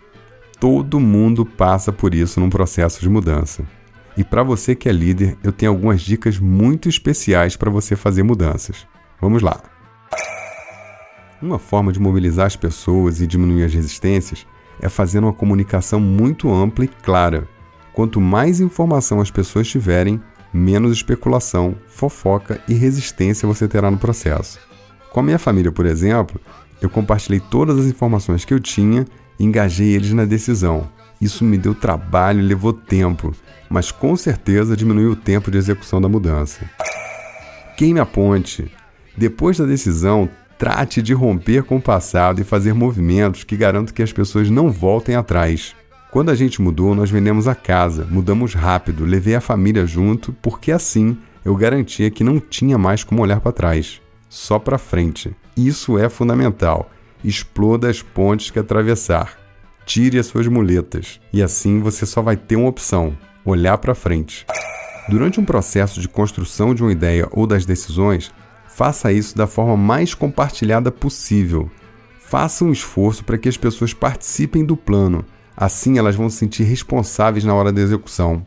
Todo 0.59 0.99
mundo 0.99 1.45
passa 1.45 1.91
por 1.91 2.15
isso 2.15 2.39
num 2.39 2.49
processo 2.49 2.99
de 2.99 3.09
mudança. 3.09 3.63
E 4.17 4.23
para 4.23 4.41
você 4.41 4.73
que 4.73 4.89
é 4.89 4.91
líder, 4.91 5.37
eu 5.43 5.51
tenho 5.51 5.71
algumas 5.71 6.01
dicas 6.01 6.39
muito 6.39 6.89
especiais 6.89 7.55
para 7.55 7.69
você 7.69 7.95
fazer 7.95 8.23
mudanças. 8.23 8.87
Vamos 9.21 9.43
lá! 9.43 9.61
Uma 11.39 11.59
forma 11.59 11.91
de 11.91 11.99
mobilizar 11.99 12.47
as 12.47 12.55
pessoas 12.55 13.21
e 13.21 13.27
diminuir 13.27 13.65
as 13.65 13.73
resistências 13.73 14.47
é 14.81 14.89
fazendo 14.89 15.25
uma 15.25 15.33
comunicação 15.33 15.99
muito 15.99 16.51
ampla 16.51 16.85
e 16.85 16.87
clara. 16.87 17.47
Quanto 17.93 18.19
mais 18.19 18.59
informação 18.59 19.21
as 19.21 19.29
pessoas 19.29 19.67
tiverem, 19.67 20.19
menos 20.51 20.91
especulação, 20.91 21.75
fofoca 21.87 22.59
e 22.67 22.73
resistência 22.73 23.47
você 23.47 23.67
terá 23.67 23.91
no 23.91 23.99
processo. 23.99 24.59
Com 25.11 25.19
a 25.19 25.23
minha 25.23 25.37
família, 25.37 25.71
por 25.71 25.85
exemplo, 25.85 26.41
eu 26.81 26.89
compartilhei 26.89 27.39
todas 27.39 27.77
as 27.77 27.85
informações 27.85 28.43
que 28.43 28.53
eu 28.53 28.59
tinha 28.59 29.05
engajei 29.39 29.93
eles 29.93 30.13
na 30.13 30.25
decisão. 30.25 30.89
Isso 31.19 31.43
me 31.43 31.57
deu 31.57 31.73
trabalho 31.73 32.39
e 32.39 32.45
levou 32.45 32.73
tempo, 32.73 33.33
mas 33.69 33.91
com 33.91 34.15
certeza 34.15 34.77
diminuiu 34.77 35.11
o 35.11 35.15
tempo 35.15 35.49
de 35.49 35.57
execução 35.57 35.99
da 35.99 36.07
mudança. 36.07 36.69
Queime 37.75 37.99
a 37.99 38.05
ponte. 38.05 38.71
Depois 39.15 39.57
da 39.57 39.65
decisão, 39.65 40.29
Trate 40.57 41.03
de 41.03 41.13
romper 41.13 41.63
com 41.63 41.77
o 41.77 41.81
passado 41.81 42.41
e 42.41 42.43
fazer 42.43 42.73
movimentos 42.73 43.43
que 43.43 43.55
garantam 43.55 43.93
que 43.93 44.01
as 44.01 44.11
pessoas 44.11 44.49
não 44.49 44.71
voltem 44.71 45.13
atrás. 45.13 45.75
Quando 46.09 46.31
a 46.31 46.35
gente 46.35 46.61
mudou, 46.61 46.95
nós 46.95 47.11
vendemos 47.11 47.47
a 47.47 47.53
casa, 47.53 48.07
mudamos 48.09 48.55
rápido, 48.55 49.05
levei 49.05 49.35
a 49.35 49.41
família 49.41 49.85
junto, 49.85 50.33
porque 50.41 50.71
assim 50.71 51.15
eu 51.45 51.55
garantia 51.55 52.09
que 52.09 52.23
não 52.23 52.39
tinha 52.39 52.75
mais 52.75 53.03
como 53.03 53.21
olhar 53.21 53.39
para 53.39 53.51
trás, 53.51 54.01
só 54.27 54.57
para 54.57 54.79
frente. 54.79 55.35
Isso 55.55 55.95
é 55.99 56.09
fundamental. 56.09 56.89
Exploda 57.23 57.89
as 57.89 58.01
pontes 58.01 58.51
que 58.51 58.59
atravessar. 58.59 59.37
Tire 59.85 60.19
as 60.19 60.27
suas 60.27 60.47
muletas 60.47 61.19
e 61.31 61.41
assim 61.41 61.79
você 61.79 62.05
só 62.05 62.21
vai 62.21 62.35
ter 62.35 62.55
uma 62.55 62.69
opção: 62.69 63.17
olhar 63.45 63.77
para 63.77 63.95
frente. 63.95 64.45
Durante 65.09 65.39
um 65.39 65.45
processo 65.45 66.01
de 66.01 66.09
construção 66.09 66.75
de 66.75 66.83
uma 66.83 66.91
ideia 66.91 67.27
ou 67.31 67.47
das 67.47 67.65
decisões, 67.65 68.31
Faça 68.77 69.11
isso 69.11 69.35
da 69.35 69.47
forma 69.47 69.75
mais 69.75 70.13
compartilhada 70.13 70.91
possível. 70.91 71.67
Faça 72.19 72.63
um 72.63 72.71
esforço 72.71 73.25
para 73.25 73.35
que 73.35 73.49
as 73.49 73.57
pessoas 73.57 73.91
participem 73.91 74.63
do 74.63 74.77
plano. 74.77 75.25
Assim 75.57 75.97
elas 75.97 76.15
vão 76.15 76.29
se 76.29 76.37
sentir 76.37 76.61
responsáveis 76.61 77.43
na 77.43 77.55
hora 77.55 77.71
da 77.71 77.81
execução. 77.81 78.45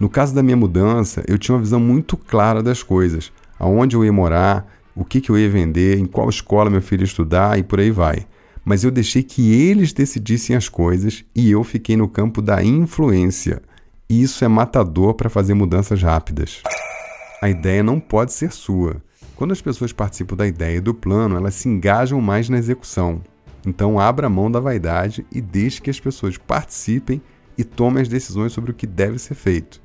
No 0.00 0.08
caso 0.08 0.34
da 0.34 0.42
minha 0.42 0.56
mudança, 0.56 1.22
eu 1.28 1.36
tinha 1.36 1.54
uma 1.54 1.60
visão 1.60 1.78
muito 1.78 2.16
clara 2.16 2.62
das 2.62 2.82
coisas: 2.82 3.30
aonde 3.58 3.94
eu 3.94 4.02
ia 4.02 4.10
morar, 4.10 4.66
o 4.98 5.04
que, 5.04 5.20
que 5.20 5.30
eu 5.30 5.38
ia 5.38 5.48
vender, 5.48 5.96
em 5.96 6.06
qual 6.06 6.28
escola 6.28 6.68
meu 6.68 6.82
filho 6.82 7.02
ia 7.02 7.06
estudar 7.06 7.56
e 7.56 7.62
por 7.62 7.78
aí 7.78 7.92
vai. 7.92 8.26
Mas 8.64 8.82
eu 8.82 8.90
deixei 8.90 9.22
que 9.22 9.52
eles 9.52 9.92
decidissem 9.92 10.56
as 10.56 10.68
coisas 10.68 11.24
e 11.34 11.48
eu 11.48 11.62
fiquei 11.62 11.96
no 11.96 12.08
campo 12.08 12.42
da 12.42 12.64
influência. 12.64 13.62
Isso 14.10 14.44
é 14.44 14.48
matador 14.48 15.14
para 15.14 15.30
fazer 15.30 15.54
mudanças 15.54 16.02
rápidas. 16.02 16.62
A 17.40 17.48
ideia 17.48 17.80
não 17.80 18.00
pode 18.00 18.32
ser 18.32 18.50
sua. 18.52 19.00
Quando 19.36 19.52
as 19.52 19.62
pessoas 19.62 19.92
participam 19.92 20.34
da 20.34 20.48
ideia 20.48 20.78
e 20.78 20.80
do 20.80 20.92
plano, 20.92 21.36
elas 21.36 21.54
se 21.54 21.68
engajam 21.68 22.20
mais 22.20 22.48
na 22.48 22.58
execução. 22.58 23.22
Então, 23.64 24.00
abra 24.00 24.28
mão 24.28 24.50
da 24.50 24.58
vaidade 24.58 25.24
e 25.30 25.40
deixe 25.40 25.80
que 25.80 25.90
as 25.90 26.00
pessoas 26.00 26.36
participem 26.36 27.22
e 27.56 27.62
tomem 27.62 28.02
as 28.02 28.08
decisões 28.08 28.52
sobre 28.52 28.72
o 28.72 28.74
que 28.74 28.86
deve 28.86 29.18
ser 29.20 29.36
feito. 29.36 29.80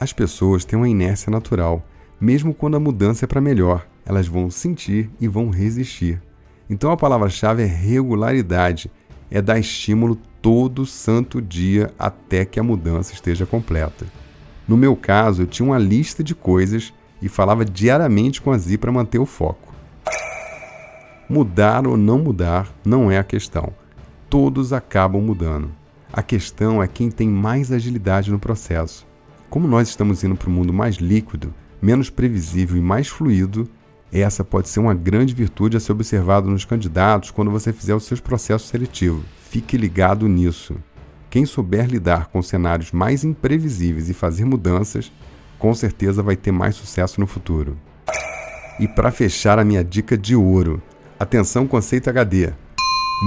As 0.00 0.12
pessoas 0.12 0.64
têm 0.64 0.76
uma 0.76 0.88
inércia 0.88 1.30
natural. 1.30 1.86
Mesmo 2.22 2.54
quando 2.54 2.76
a 2.76 2.80
mudança 2.80 3.24
é 3.24 3.26
para 3.26 3.40
melhor, 3.40 3.84
elas 4.06 4.28
vão 4.28 4.48
sentir 4.48 5.10
e 5.20 5.26
vão 5.26 5.50
resistir. 5.50 6.22
Então, 6.70 6.92
a 6.92 6.96
palavra-chave 6.96 7.64
é 7.64 7.66
regularidade 7.66 8.88
é 9.28 9.42
dar 9.42 9.58
estímulo 9.58 10.16
todo 10.40 10.86
santo 10.86 11.42
dia 11.42 11.92
até 11.98 12.44
que 12.44 12.60
a 12.60 12.62
mudança 12.62 13.12
esteja 13.12 13.44
completa. 13.44 14.06
No 14.68 14.76
meu 14.76 14.94
caso, 14.94 15.42
eu 15.42 15.46
tinha 15.48 15.66
uma 15.66 15.78
lista 15.80 16.22
de 16.22 16.32
coisas 16.32 16.94
e 17.20 17.28
falava 17.28 17.64
diariamente 17.64 18.40
com 18.40 18.52
a 18.52 18.58
Zi 18.58 18.78
para 18.78 18.92
manter 18.92 19.18
o 19.18 19.26
foco. 19.26 19.74
Mudar 21.28 21.88
ou 21.88 21.96
não 21.96 22.20
mudar 22.20 22.72
não 22.84 23.10
é 23.10 23.18
a 23.18 23.24
questão. 23.24 23.72
Todos 24.30 24.72
acabam 24.72 25.20
mudando. 25.20 25.72
A 26.12 26.22
questão 26.22 26.80
é 26.80 26.86
quem 26.86 27.10
tem 27.10 27.28
mais 27.28 27.72
agilidade 27.72 28.30
no 28.30 28.38
processo. 28.38 29.04
Como 29.50 29.66
nós 29.66 29.88
estamos 29.88 30.22
indo 30.22 30.36
para 30.36 30.48
um 30.48 30.52
mundo 30.52 30.72
mais 30.72 30.98
líquido, 30.98 31.52
menos 31.82 32.08
previsível 32.08 32.76
e 32.76 32.80
mais 32.80 33.08
fluido, 33.08 33.68
essa 34.12 34.44
pode 34.44 34.68
ser 34.68 34.78
uma 34.78 34.94
grande 34.94 35.34
virtude 35.34 35.76
a 35.76 35.80
ser 35.80 35.92
observado 35.92 36.48
nos 36.48 36.64
candidatos 36.64 37.30
quando 37.30 37.50
você 37.50 37.72
fizer 37.72 37.94
os 37.94 38.04
seus 38.04 38.20
processos 38.20 38.68
seletivos. 38.68 39.24
Fique 39.50 39.76
ligado 39.76 40.28
nisso. 40.28 40.76
Quem 41.28 41.44
souber 41.44 41.86
lidar 41.86 42.26
com 42.26 42.42
cenários 42.42 42.92
mais 42.92 43.24
imprevisíveis 43.24 44.08
e 44.08 44.14
fazer 44.14 44.44
mudanças 44.44 45.10
com 45.58 45.72
certeza 45.74 46.22
vai 46.22 46.36
ter 46.36 46.52
mais 46.52 46.74
sucesso 46.74 47.20
no 47.20 47.26
futuro. 47.26 47.78
E 48.78 48.86
para 48.86 49.10
fechar 49.10 49.58
a 49.58 49.64
minha 49.64 49.82
dica 49.82 50.16
de 50.18 50.36
ouro, 50.36 50.82
atenção 51.18 51.66
conceito 51.66 52.10
HD. 52.10 52.52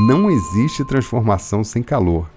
Não 0.07 0.29
existe 0.29 0.85
transformação 0.85 1.63
sem 1.63 1.81
calor. 1.81 2.29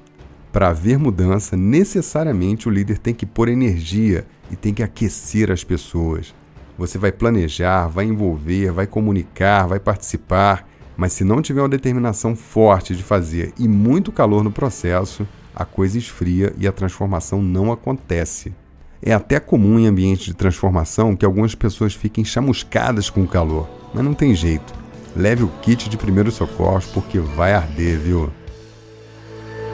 Para 0.58 0.70
haver 0.70 0.98
mudança, 0.98 1.56
necessariamente 1.56 2.66
o 2.66 2.70
líder 2.72 2.98
tem 2.98 3.14
que 3.14 3.24
pôr 3.24 3.48
energia 3.48 4.26
e 4.50 4.56
tem 4.56 4.74
que 4.74 4.82
aquecer 4.82 5.52
as 5.52 5.62
pessoas. 5.62 6.34
Você 6.76 6.98
vai 6.98 7.12
planejar, 7.12 7.86
vai 7.86 8.06
envolver, 8.06 8.72
vai 8.72 8.84
comunicar, 8.84 9.68
vai 9.68 9.78
participar, 9.78 10.68
mas 10.96 11.12
se 11.12 11.22
não 11.22 11.40
tiver 11.40 11.62
uma 11.62 11.68
determinação 11.68 12.34
forte 12.34 12.96
de 12.96 13.04
fazer 13.04 13.52
e 13.56 13.68
muito 13.68 14.10
calor 14.10 14.42
no 14.42 14.50
processo, 14.50 15.24
a 15.54 15.64
coisa 15.64 15.96
esfria 15.96 16.52
e 16.58 16.66
a 16.66 16.72
transformação 16.72 17.40
não 17.40 17.70
acontece. 17.70 18.52
É 19.00 19.14
até 19.14 19.38
comum 19.38 19.78
em 19.78 19.86
ambientes 19.86 20.24
de 20.24 20.34
transformação 20.34 21.14
que 21.14 21.24
algumas 21.24 21.54
pessoas 21.54 21.94
fiquem 21.94 22.24
chamuscadas 22.24 23.08
com 23.08 23.22
o 23.22 23.28
calor, 23.28 23.70
mas 23.94 24.02
não 24.02 24.12
tem 24.12 24.34
jeito. 24.34 24.74
Leve 25.14 25.44
o 25.44 25.52
kit 25.62 25.88
de 25.88 25.96
primeiros 25.96 26.34
socorros 26.34 26.86
porque 26.86 27.20
vai 27.20 27.54
arder, 27.54 27.96
viu? 28.00 28.28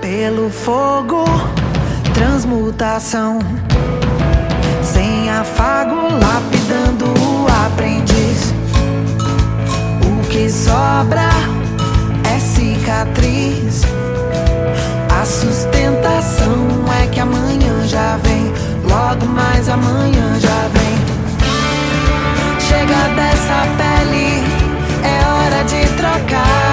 Pelo 0.05 0.51
fogo, 0.51 1.25
transmutação. 2.13 3.39
Sem 4.83 5.31
afago, 5.31 5.95
lapidando 5.95 7.07
o 7.07 7.47
aprendiz. 7.65 8.53
O 10.05 10.29
que 10.29 10.51
sobra 10.51 11.31
é 12.31 12.39
cicatriz. 12.39 13.81
A 15.09 15.25
sustentação 15.25 16.85
é 17.03 17.07
que 17.07 17.21
amanhã 17.21 17.87
já 17.87 18.19
vem 18.19 18.53
logo 18.87 19.25
mais 19.25 19.71
amanhã 19.71 20.39
já 20.39 20.69
vem. 20.75 20.99
Chega 22.61 23.09
dessa 23.17 23.67
pele, 23.79 24.45
é 25.03 25.25
hora 25.27 25.65
de 25.65 25.87
trocar. 25.97 26.64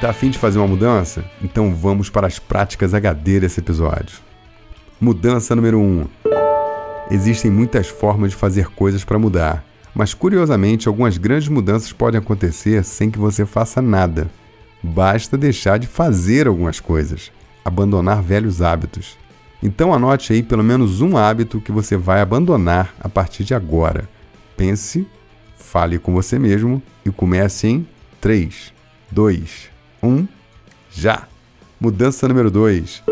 Tá 0.00 0.08
afim 0.08 0.30
de 0.30 0.38
fazer 0.38 0.58
uma 0.58 0.66
mudança? 0.66 1.22
Então 1.42 1.74
vamos 1.74 2.08
para 2.08 2.26
as 2.26 2.38
práticas 2.38 2.94
HD 2.94 3.40
desse 3.40 3.60
episódio. 3.60 4.18
Mudança 4.98 5.54
número 5.54 5.78
1. 5.78 5.82
Um. 5.82 6.06
Existem 7.10 7.50
muitas 7.50 7.88
formas 7.88 8.30
de 8.30 8.36
fazer 8.36 8.68
coisas 8.68 9.04
para 9.04 9.18
mudar, 9.18 9.62
mas 9.94 10.14
curiosamente 10.14 10.88
algumas 10.88 11.18
grandes 11.18 11.48
mudanças 11.48 11.92
podem 11.92 12.18
acontecer 12.18 12.82
sem 12.82 13.10
que 13.10 13.18
você 13.18 13.44
faça 13.44 13.82
nada. 13.82 14.30
Basta 14.82 15.36
deixar 15.36 15.78
de 15.78 15.86
fazer 15.86 16.46
algumas 16.46 16.80
coisas, 16.80 17.30
abandonar 17.62 18.22
velhos 18.22 18.62
hábitos. 18.62 19.18
Então 19.62 19.92
anote 19.92 20.32
aí 20.32 20.42
pelo 20.42 20.64
menos 20.64 21.02
um 21.02 21.18
hábito 21.18 21.60
que 21.60 21.70
você 21.70 21.94
vai 21.94 22.22
abandonar 22.22 22.94
a 23.00 23.08
partir 23.08 23.44
de 23.44 23.52
agora. 23.52 24.08
Pense, 24.56 25.06
fale 25.56 25.98
com 25.98 26.14
você 26.14 26.38
mesmo 26.38 26.82
e 27.04 27.10
comece 27.10 27.68
em 27.68 27.86
3, 28.18 28.72
2, 29.10 29.70
1, 30.02 30.26
já! 30.90 31.26
Mudança 31.80 32.28
número 32.28 32.50
2. 32.50 33.02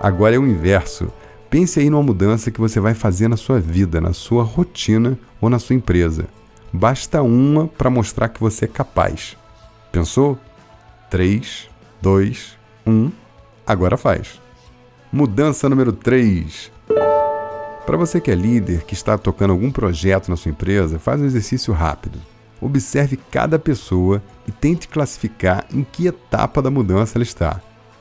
Agora 0.00 0.34
é 0.34 0.38
o 0.38 0.46
inverso. 0.46 1.12
Pense 1.50 1.80
aí 1.80 1.88
numa 1.88 2.02
mudança 2.02 2.50
que 2.50 2.60
você 2.60 2.78
vai 2.78 2.94
fazer 2.94 3.28
na 3.28 3.36
sua 3.36 3.58
vida, 3.60 4.00
na 4.00 4.12
sua 4.12 4.42
rotina 4.42 5.18
ou 5.40 5.48
na 5.48 5.58
sua 5.58 5.76
empresa. 5.76 6.26
Basta 6.72 7.22
uma 7.22 7.66
para 7.66 7.88
mostrar 7.88 8.28
que 8.28 8.40
você 8.40 8.66
é 8.66 8.68
capaz. 8.68 9.36
Pensou? 9.90 10.38
3, 11.10 11.68
2, 12.02 12.58
1. 12.86 13.10
Agora 13.66 13.96
faz. 13.96 14.40
Mudança 15.12 15.68
número 15.68 15.92
3. 15.92 16.70
Para 17.86 17.96
você 17.96 18.20
que 18.20 18.30
é 18.30 18.34
líder, 18.34 18.84
que 18.84 18.92
está 18.92 19.16
tocando 19.16 19.52
algum 19.52 19.70
projeto 19.70 20.28
na 20.28 20.36
sua 20.36 20.50
empresa, 20.50 20.98
faz 20.98 21.20
um 21.20 21.24
exercício 21.24 21.72
rápido. 21.72 22.20
Observe 22.60 23.18
cada 23.30 23.58
pessoa 23.58 24.22
e 24.46 24.52
tente 24.52 24.88
classificar 24.88 25.64
em 25.72 25.84
que 25.84 26.06
etapa 26.06 26.60
da 26.60 26.70
mudança 26.70 27.16
ela 27.16 27.22
está: 27.22 27.60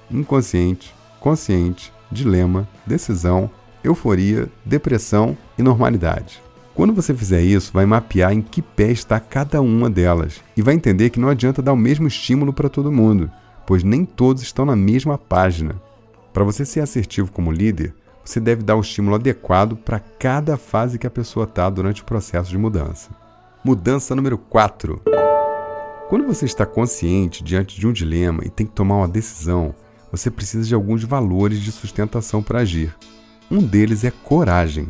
inconsciente, 0.10 0.94
consciente, 1.20 1.94
dilema, 2.12 2.68
decisão, 2.86 3.50
euforia, 3.84 4.50
depressão 4.66 5.38
e 5.58 5.62
normalidade. 5.64 6.42
Quando 6.74 6.94
você 6.94 7.14
fizer 7.14 7.42
isso, 7.42 7.72
vai 7.74 7.86
mapear 7.86 8.32
em 8.32 8.42
que 8.42 8.62
pé 8.62 8.92
está 8.92 9.20
cada 9.20 9.62
uma 9.62 9.90
delas 9.90 10.42
e 10.56 10.62
vai 10.62 10.76
entender 10.76 11.10
que 11.10 11.20
não 11.20 11.30
adianta 11.30 11.62
dar 11.62 11.74
o 11.74 11.78
mesmo 11.78 12.08
estímulo 12.08 12.54
para 12.54 12.70
todo 12.70 12.92
mundo, 12.92 13.32
pois 13.66 13.84
nem 13.84 14.06
todos 14.06 14.44
estão 14.44 14.64
na 14.64 14.76
mesma 14.76 15.18
página. 15.18 15.76
Para 16.32 16.44
você 16.44 16.64
ser 16.64 16.82
assertivo 16.82 17.32
como 17.32 17.52
líder, 17.52 17.96
você 18.24 18.40
deve 18.40 18.62
dar 18.62 18.76
o 18.76 18.82
estímulo 18.82 19.16
adequado 19.16 19.76
para 19.76 20.00
cada 20.00 20.56
fase 20.56 21.00
que 21.00 21.08
a 21.08 21.10
pessoa 21.10 21.46
está 21.46 21.68
durante 21.70 22.04
o 22.04 22.06
processo 22.06 22.50
de 22.50 22.58
mudança. 22.58 23.10
Mudança 23.68 24.16
número 24.16 24.38
4. 24.38 25.02
Quando 26.08 26.26
você 26.26 26.46
está 26.46 26.66
consciente 26.66 27.44
diante 27.44 27.78
de 27.78 27.86
um 27.86 27.92
dilema 27.92 28.42
e 28.46 28.50
tem 28.50 28.66
que 28.66 28.72
tomar 28.72 28.96
uma 28.96 29.10
decisão, 29.10 29.76
você 30.10 30.32
precisa 30.32 30.66
de 30.66 30.74
alguns 30.74 31.04
valores 31.04 31.60
de 31.60 31.70
sustentação 31.70 32.42
para 32.42 32.60
agir. 32.60 32.96
Um 33.52 33.62
deles 33.62 34.06
é 34.06 34.12
coragem. 34.24 34.88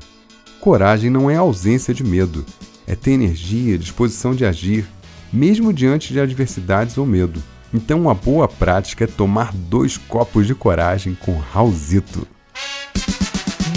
Coragem 0.62 1.10
não 1.10 1.28
é 1.28 1.36
ausência 1.36 1.92
de 1.92 2.04
medo, 2.04 2.46
é 2.86 2.96
ter 2.96 3.14
energia, 3.14 3.80
disposição 3.80 4.36
de 4.36 4.46
agir, 4.46 4.86
mesmo 5.34 5.74
diante 5.74 6.14
de 6.14 6.20
adversidades 6.20 7.00
ou 7.00 7.06
medo. 7.08 7.42
Então, 7.74 8.00
uma 8.00 8.14
boa 8.14 8.48
prática 8.48 9.06
é 9.06 9.08
tomar 9.08 9.52
dois 9.54 9.98
copos 9.98 10.46
de 10.46 10.54
coragem 10.54 11.18
com 11.20 11.36
Raulzito. 11.36 12.28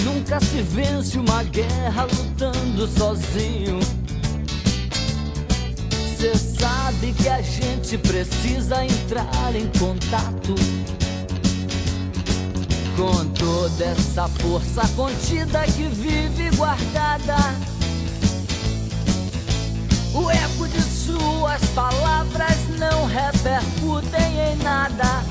Nunca 0.04 0.38
se 0.40 0.61
vence 0.61 1.19
uma 1.19 1.42
guerra 1.42 2.04
lutando 2.04 2.87
sozinho. 2.87 3.80
Cê 6.20 6.34
sabe 6.34 7.14
que 7.14 7.30
a 7.30 7.40
gente 7.40 7.96
precisa 7.96 8.84
entrar 8.84 9.56
em 9.56 9.66
contato 9.78 10.54
com 12.94 13.26
toda 13.30 13.84
essa 13.86 14.28
força 14.28 14.86
contida 14.88 15.64
que 15.64 15.84
vive 15.84 16.54
guardada. 16.56 17.36
O 20.12 20.30
eco 20.30 20.68
de 20.68 20.82
suas 20.82 21.64
palavras 21.74 22.68
não 22.78 23.06
repercutem 23.06 24.52
em 24.52 24.56
nada. 24.62 25.24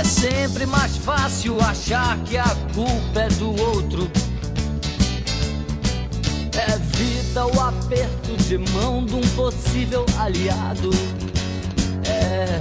É 0.00 0.02
sempre 0.02 0.66
mais 0.66 0.96
fácil 0.96 1.56
achar 1.60 2.18
que 2.24 2.36
a 2.36 2.52
culpa 2.74 3.20
é 3.20 3.28
do 3.28 3.50
outro. 3.62 4.10
Evita 6.68 7.46
o 7.46 7.60
aperto 7.60 8.25
de 8.48 8.58
mão 8.58 9.04
de 9.04 9.14
um 9.16 9.20
possível 9.34 10.06
aliado. 10.20 10.90
É, 12.04 12.60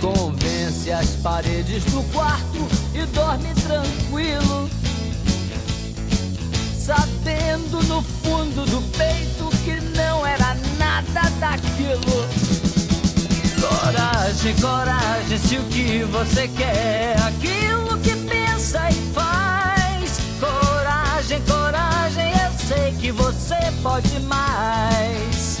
convence 0.00 0.90
as 0.90 1.10
paredes 1.22 1.84
do 1.84 2.02
quarto 2.12 2.66
e 2.92 3.06
dorme 3.06 3.54
tranquilo, 3.54 4.68
sabendo 6.76 7.80
no 7.84 8.02
fundo 8.02 8.66
do 8.66 8.82
peito 8.98 9.50
que 9.64 9.80
não 9.96 10.26
era 10.26 10.56
nada 10.78 11.30
daquilo. 11.38 12.26
Coragem, 13.60 14.54
coragem, 14.56 15.38
se 15.38 15.58
o 15.58 15.64
que 15.64 16.02
você 16.10 16.48
quer 16.48 16.74
é 16.74 17.16
aquilo 17.28 17.96
que 17.98 18.16
pensa 18.16 18.90
e 18.90 18.94
faz. 19.12 20.18
Coragem, 20.40 21.40
coragem, 21.42 21.63
que 23.04 23.12
você 23.12 23.54
pode 23.82 24.18
mais. 24.20 25.60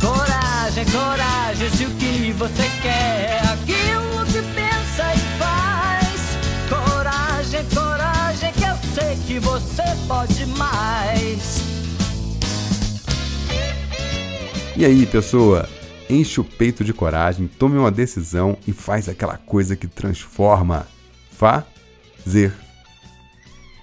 Coragem, 0.00 0.84
coragem, 0.86 1.70
se 1.70 1.84
o 1.84 1.90
que 1.90 2.32
você 2.32 2.68
quer 2.82 3.30
é 3.30 3.40
aquilo 3.52 4.26
que 4.26 4.42
pensa 4.52 5.14
e 5.14 5.38
faz. 5.38 6.20
Coragem, 6.68 7.64
coragem, 7.72 8.52
que 8.52 8.64
eu 8.64 8.76
sei 8.92 9.16
que 9.28 9.38
você 9.38 9.84
pode 10.08 10.44
mais. 10.46 11.60
E 14.76 14.84
aí, 14.84 15.06
pessoa? 15.06 15.68
Enche 16.08 16.40
o 16.40 16.44
peito 16.44 16.82
de 16.82 16.92
coragem, 16.92 17.46
tome 17.46 17.78
uma 17.78 17.92
decisão 17.92 18.58
e 18.66 18.72
faz 18.72 19.08
aquela 19.08 19.36
coisa 19.36 19.76
que 19.76 19.86
transforma. 19.86 20.88
Fazer. 21.30 22.69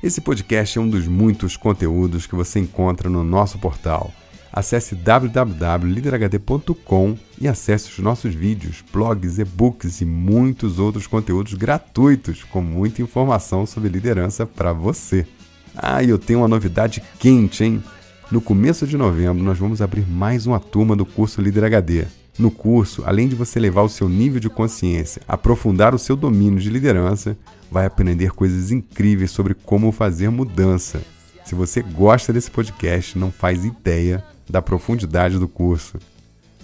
Esse 0.08 0.22
podcast 0.22 0.80
é 0.80 0.82
um 0.82 0.90
dos 0.90 1.06
muitos 1.06 1.58
conteúdos 1.58 2.26
que 2.26 2.34
você 2.34 2.60
encontra 2.60 3.10
no 3.10 3.26
nosso 3.26 3.60
portal. 3.60 4.10
Acesse 4.54 4.96
www.liderhd.com 4.96 7.18
e 7.42 7.46
acesse 7.46 7.90
os 7.90 8.00
nossos 8.00 8.34
vídeos, 8.34 8.82
blogs, 8.94 9.38
e-books 9.38 10.00
e 10.00 10.06
muitos 10.06 10.80
outros 10.80 11.08
conteúdos 11.08 11.56
gratuitos 11.56 12.46
com 12.46 12.62
muita 12.62 13.02
informação 13.02 13.66
sobre 13.66 13.90
liderança 13.90 14.46
para 14.46 14.72
você. 14.72 15.28
Ah, 15.76 16.02
e 16.02 16.10
eu 16.10 16.18
tenho 16.18 16.40
uma 16.40 16.48
novidade 16.48 17.04
quente, 17.20 17.66
hein? 17.66 17.84
No 18.32 18.40
começo 18.40 18.88
de 18.88 18.96
novembro, 18.96 19.44
nós 19.44 19.58
vamos 19.58 19.82
abrir 19.82 20.08
mais 20.08 20.48
uma 20.48 20.62
turma 20.62 20.96
do 20.96 21.06
curso 21.06 21.42
Líder 21.42 21.66
HD. 21.66 22.06
No 22.38 22.52
curso, 22.52 23.04
além 23.06 23.28
de 23.28 23.36
você 23.36 23.60
levar 23.60 23.82
o 23.82 23.90
seu 23.90 24.08
nível 24.08 24.40
de 24.40 24.50
consciência, 24.50 25.22
aprofundar 25.28 25.96
o 25.96 26.00
seu 26.00 26.16
domínio 26.16 26.60
de 26.60 26.70
liderança, 26.70 27.36
vai 27.72 27.86
aprender 27.86 28.32
coisas 28.32 28.72
incríveis 28.72 29.32
sobre 29.32 29.56
como 29.56 29.92
fazer 29.92 30.30
mudança. 30.30 31.02
Se 31.44 31.56
você 31.56 31.82
gosta 31.82 32.32
desse 32.32 32.52
podcast, 32.52 33.18
não 33.18 33.32
faz 33.32 33.66
ideia 33.66 34.24
da 34.48 34.62
profundidade 34.62 35.40
do 35.40 35.48
curso. 35.48 35.98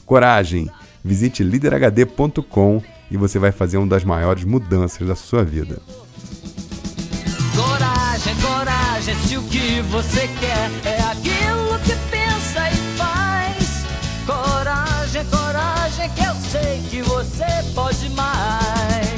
Coragem! 0.06 0.70
Visite 1.04 1.44
liderhd.com 1.44 2.82
e 3.10 3.18
você 3.18 3.40
vai 3.40 3.52
fazer 3.52 3.78
uma 3.78 3.88
das 3.88 4.04
maiores 4.04 4.44
mudanças 4.44 5.08
da 5.08 5.16
sua 5.16 5.44
vida. 5.44 5.82
Coragem, 7.56 8.36
coragem, 8.36 9.16
se 9.16 9.38
o 9.38 9.44
que 9.44 9.82
você 9.90 10.30
quer 10.40 10.70
é 10.88 11.02
aquilo 11.02 11.80
que 11.80 11.96
pensa 12.10 12.23
coragem, 16.04 16.10
que 16.10 16.24
eu 16.24 16.36
sei 16.36 16.82
que 16.90 17.02
você 17.02 17.46
pode 17.74 18.10
mais. 18.10 19.14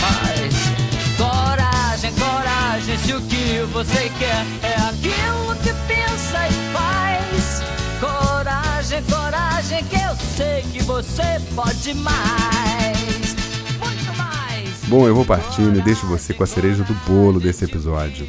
Mas 0.00 1.16
coragem, 1.16 2.12
coragem, 2.14 2.98
se 2.98 3.12
o 3.14 3.20
que 3.22 3.60
você 3.72 4.10
quer 4.18 4.44
é 4.62 4.74
aquilo 4.88 5.54
que 5.62 5.72
pensa 5.86 6.48
e 6.48 6.72
faz. 6.72 7.62
Coragem, 8.00 9.02
coragem, 9.04 9.84
que 9.84 9.96
eu 9.96 10.16
sei 10.36 10.62
que 10.62 10.82
você 10.82 11.40
pode 11.54 11.94
mais. 11.94 13.36
Muito 13.78 14.16
mais. 14.16 14.68
Bom, 14.88 15.06
eu 15.06 15.14
vou 15.14 15.24
partindo 15.24 15.78
e 15.78 15.82
deixo 15.82 16.06
você 16.06 16.34
com 16.34 16.42
a 16.42 16.46
cereja 16.46 16.82
do 16.82 16.94
bolo 17.06 17.40
desse 17.40 17.64
episódio. 17.64 18.28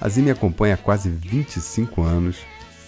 A 0.00 0.08
Zi 0.08 0.20
me 0.20 0.30
acompanha 0.30 0.74
há 0.74 0.78
quase 0.78 1.08
25 1.08 2.02
anos 2.02 2.36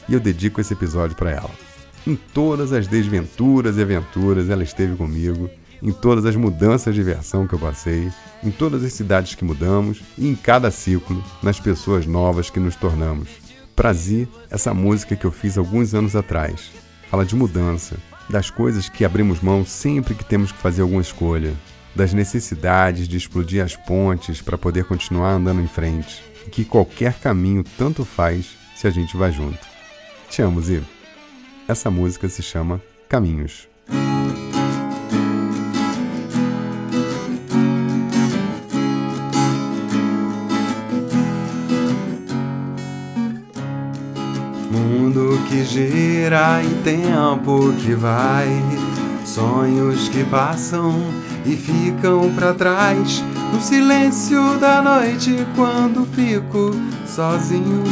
e 0.08 0.14
eu 0.14 0.20
dedico 0.20 0.60
esse 0.60 0.72
episódio 0.72 1.16
para 1.16 1.30
ela. 1.30 1.65
Em 2.06 2.14
todas 2.14 2.72
as 2.72 2.86
desventuras 2.86 3.76
e 3.76 3.82
aventuras 3.82 4.48
ela 4.48 4.62
esteve 4.62 4.94
comigo, 4.94 5.50
em 5.82 5.90
todas 5.90 6.24
as 6.24 6.36
mudanças 6.36 6.94
de 6.94 7.02
versão 7.02 7.48
que 7.48 7.54
eu 7.54 7.58
passei, 7.58 8.12
em 8.44 8.50
todas 8.52 8.84
as 8.84 8.92
cidades 8.92 9.34
que 9.34 9.44
mudamos 9.44 10.02
e 10.16 10.28
em 10.28 10.36
cada 10.36 10.70
ciclo, 10.70 11.22
nas 11.42 11.58
pessoas 11.58 12.06
novas 12.06 12.48
que 12.48 12.60
nos 12.60 12.76
tornamos. 12.76 13.28
Prazi, 13.74 14.28
essa 14.48 14.72
música 14.72 15.16
que 15.16 15.24
eu 15.24 15.32
fiz 15.32 15.58
alguns 15.58 15.94
anos 15.94 16.14
atrás, 16.14 16.70
fala 17.10 17.26
de 17.26 17.34
mudança, 17.34 17.96
das 18.30 18.50
coisas 18.50 18.88
que 18.88 19.04
abrimos 19.04 19.40
mão 19.40 19.66
sempre 19.66 20.14
que 20.14 20.24
temos 20.24 20.52
que 20.52 20.58
fazer 20.58 20.82
alguma 20.82 21.02
escolha, 21.02 21.54
das 21.92 22.12
necessidades 22.12 23.08
de 23.08 23.16
explodir 23.16 23.64
as 23.64 23.74
pontes 23.74 24.40
para 24.40 24.56
poder 24.56 24.84
continuar 24.84 25.30
andando 25.30 25.60
em 25.60 25.68
frente, 25.68 26.22
e 26.46 26.50
que 26.50 26.64
qualquer 26.64 27.14
caminho 27.14 27.64
tanto 27.76 28.04
faz 28.04 28.56
se 28.76 28.86
a 28.86 28.90
gente 28.90 29.16
vai 29.16 29.32
junto. 29.32 29.66
Te 30.30 30.40
amo, 30.40 30.60
Zi. 30.62 30.95
Essa 31.68 31.90
música 31.90 32.28
se 32.28 32.42
chama 32.42 32.80
Caminhos. 33.08 33.68
Mundo 44.70 45.40
que 45.48 45.64
gira 45.64 46.62
e 46.62 46.68
tempo 46.84 47.72
que 47.82 47.94
vai, 47.94 48.48
sonhos 49.24 50.08
que 50.08 50.22
passam 50.22 50.94
e 51.44 51.56
ficam 51.56 52.32
para 52.32 52.54
trás. 52.54 53.24
No 53.52 53.60
silêncio 53.60 54.56
da 54.58 54.80
noite, 54.80 55.44
quando 55.56 56.06
fico 56.06 56.70
sozinho 57.06 57.82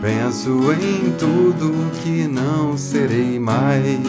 penso 0.00 0.72
em 0.72 1.12
tudo 1.12 1.90
que 2.02 2.26
não 2.26 2.76
serei 2.76 3.38
mais. 3.38 4.00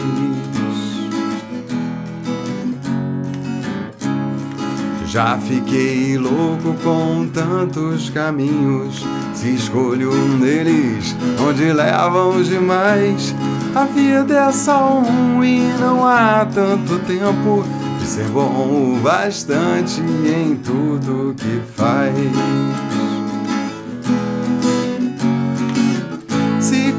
Já 5.06 5.36
fiquei 5.36 6.16
louco 6.16 6.74
com 6.82 7.28
tantos 7.28 8.08
caminhos. 8.08 9.04
Se 9.34 9.54
escolho 9.54 10.10
um 10.10 10.38
deles, 10.38 11.14
onde 11.38 11.70
levam 11.70 12.42
demais. 12.42 13.34
A 13.74 13.84
vida 13.84 14.34
é 14.34 14.52
só 14.52 15.00
um 15.00 15.44
e 15.44 15.60
não 15.78 16.06
há 16.06 16.46
tanto 16.46 16.98
tempo 17.00 17.64
de 17.98 18.06
ser 18.06 18.24
bom 18.28 18.94
o 18.94 19.00
bastante 19.02 20.00
em 20.00 20.56
tudo 20.56 21.34
que 21.36 21.60
faz. 21.74 22.12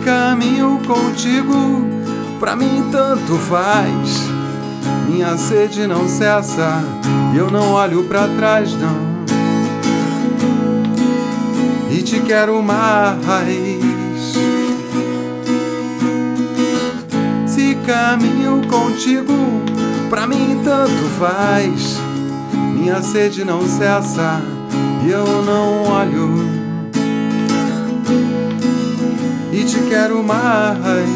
Caminho 0.03 0.79
contigo, 0.85 1.87
pra 2.39 2.55
mim 2.55 2.89
tanto 2.91 3.35
faz. 3.35 4.29
Minha 5.07 5.37
sede 5.37 5.87
não 5.87 6.07
cessa 6.07 6.83
e 7.33 7.37
eu 7.37 7.49
não 7.49 7.71
olho 7.71 8.03
para 8.03 8.27
trás 8.27 8.73
não. 8.73 9.13
E 11.89 12.01
te 12.01 12.19
quero 12.21 12.61
mais. 12.61 13.53
Se 17.45 17.75
caminho 17.85 18.61
contigo, 18.67 19.33
pra 20.09 20.27
mim 20.27 20.61
tanto 20.63 21.03
faz. 21.19 21.97
Minha 22.75 23.01
sede 23.01 23.45
não 23.45 23.61
cessa 23.67 24.41
e 25.05 25.09
eu 25.09 25.43
não 25.43 25.83
olho. 25.83 26.52
E 29.63 29.65
te 29.65 29.79
quero 29.87 30.21
mais. 30.21 31.07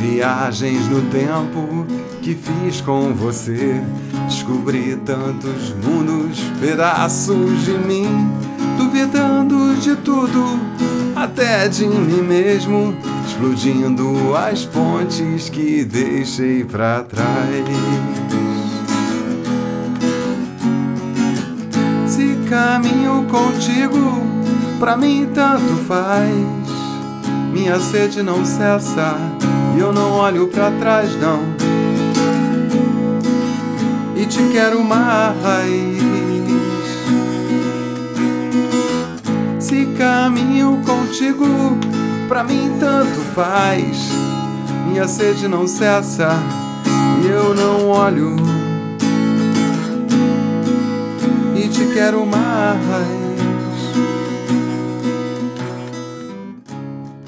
viagens 0.00 0.88
no 0.88 1.02
tempo 1.02 1.86
que 2.20 2.34
fiz 2.34 2.80
com 2.80 3.14
você. 3.14 3.80
Descobri 4.26 4.96
tantos 5.04 5.72
mundos, 5.84 6.40
pedaços 6.60 7.64
de 7.64 7.78
mim, 7.78 8.08
duvidando 8.76 9.76
de 9.76 9.94
tudo, 9.96 10.58
até 11.14 11.68
de 11.68 11.86
mim 11.86 12.22
mesmo, 12.22 12.92
explodindo 13.40 14.36
as 14.36 14.66
pontes 14.66 15.48
que 15.48 15.82
deixei 15.82 16.62
para 16.62 17.02
trás. 17.04 17.66
Se 22.06 22.36
caminho 22.50 23.24
contigo, 23.30 24.22
pra 24.78 24.94
mim 24.94 25.26
tanto 25.34 25.74
faz. 25.88 26.30
Minha 27.50 27.80
sede 27.80 28.22
não 28.22 28.44
cessa 28.44 29.16
e 29.74 29.80
eu 29.80 29.90
não 29.90 30.12
olho 30.12 30.48
para 30.48 30.70
trás 30.72 31.10
não. 31.16 31.40
E 34.16 34.26
te 34.26 34.42
quero 34.52 34.84
mais. 34.84 35.98
Se 39.58 39.86
caminho 39.96 40.78
contigo, 40.84 41.46
pra 42.40 42.44
mim 42.44 42.78
tanto 42.80 43.20
faz. 43.34 44.10
Minha 44.88 45.06
sede 45.06 45.46
não 45.46 45.66
cessa 45.66 46.30
e 47.22 47.26
eu 47.26 47.54
não 47.54 47.88
olho. 47.88 48.36
E 51.54 51.68
te 51.68 51.84
quero 51.92 52.24
mais. 52.24 52.80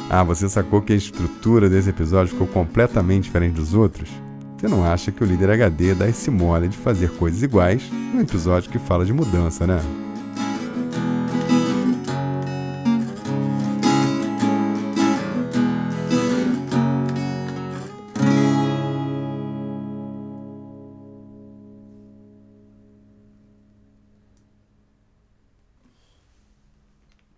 Ah, 0.09 0.23
você 0.23 0.49
sacou 0.49 0.81
que 0.81 0.95
a 0.95 0.97
estrutura 0.97 1.69
desse 1.69 1.91
episódio 1.91 2.33
ficou 2.33 2.47
completamente 2.47 3.25
diferente 3.25 3.55
dos 3.55 3.75
outros? 3.75 4.09
Você 4.57 4.69
não 4.69 4.85
acha 4.85 5.11
que 5.11 5.23
o 5.23 5.27
líder 5.27 5.51
HD 5.51 5.95
dá 5.95 6.09
esse 6.09 6.31
mole 6.31 6.69
de 6.69 6.77
fazer 6.77 7.11
coisas 7.13 7.43
iguais 7.43 7.83
num 8.15 8.21
episódio 8.21 8.71
que 8.71 8.79
fala 8.79 9.05
de 9.05 9.13
mudança, 9.13 9.67
né? 9.67 9.81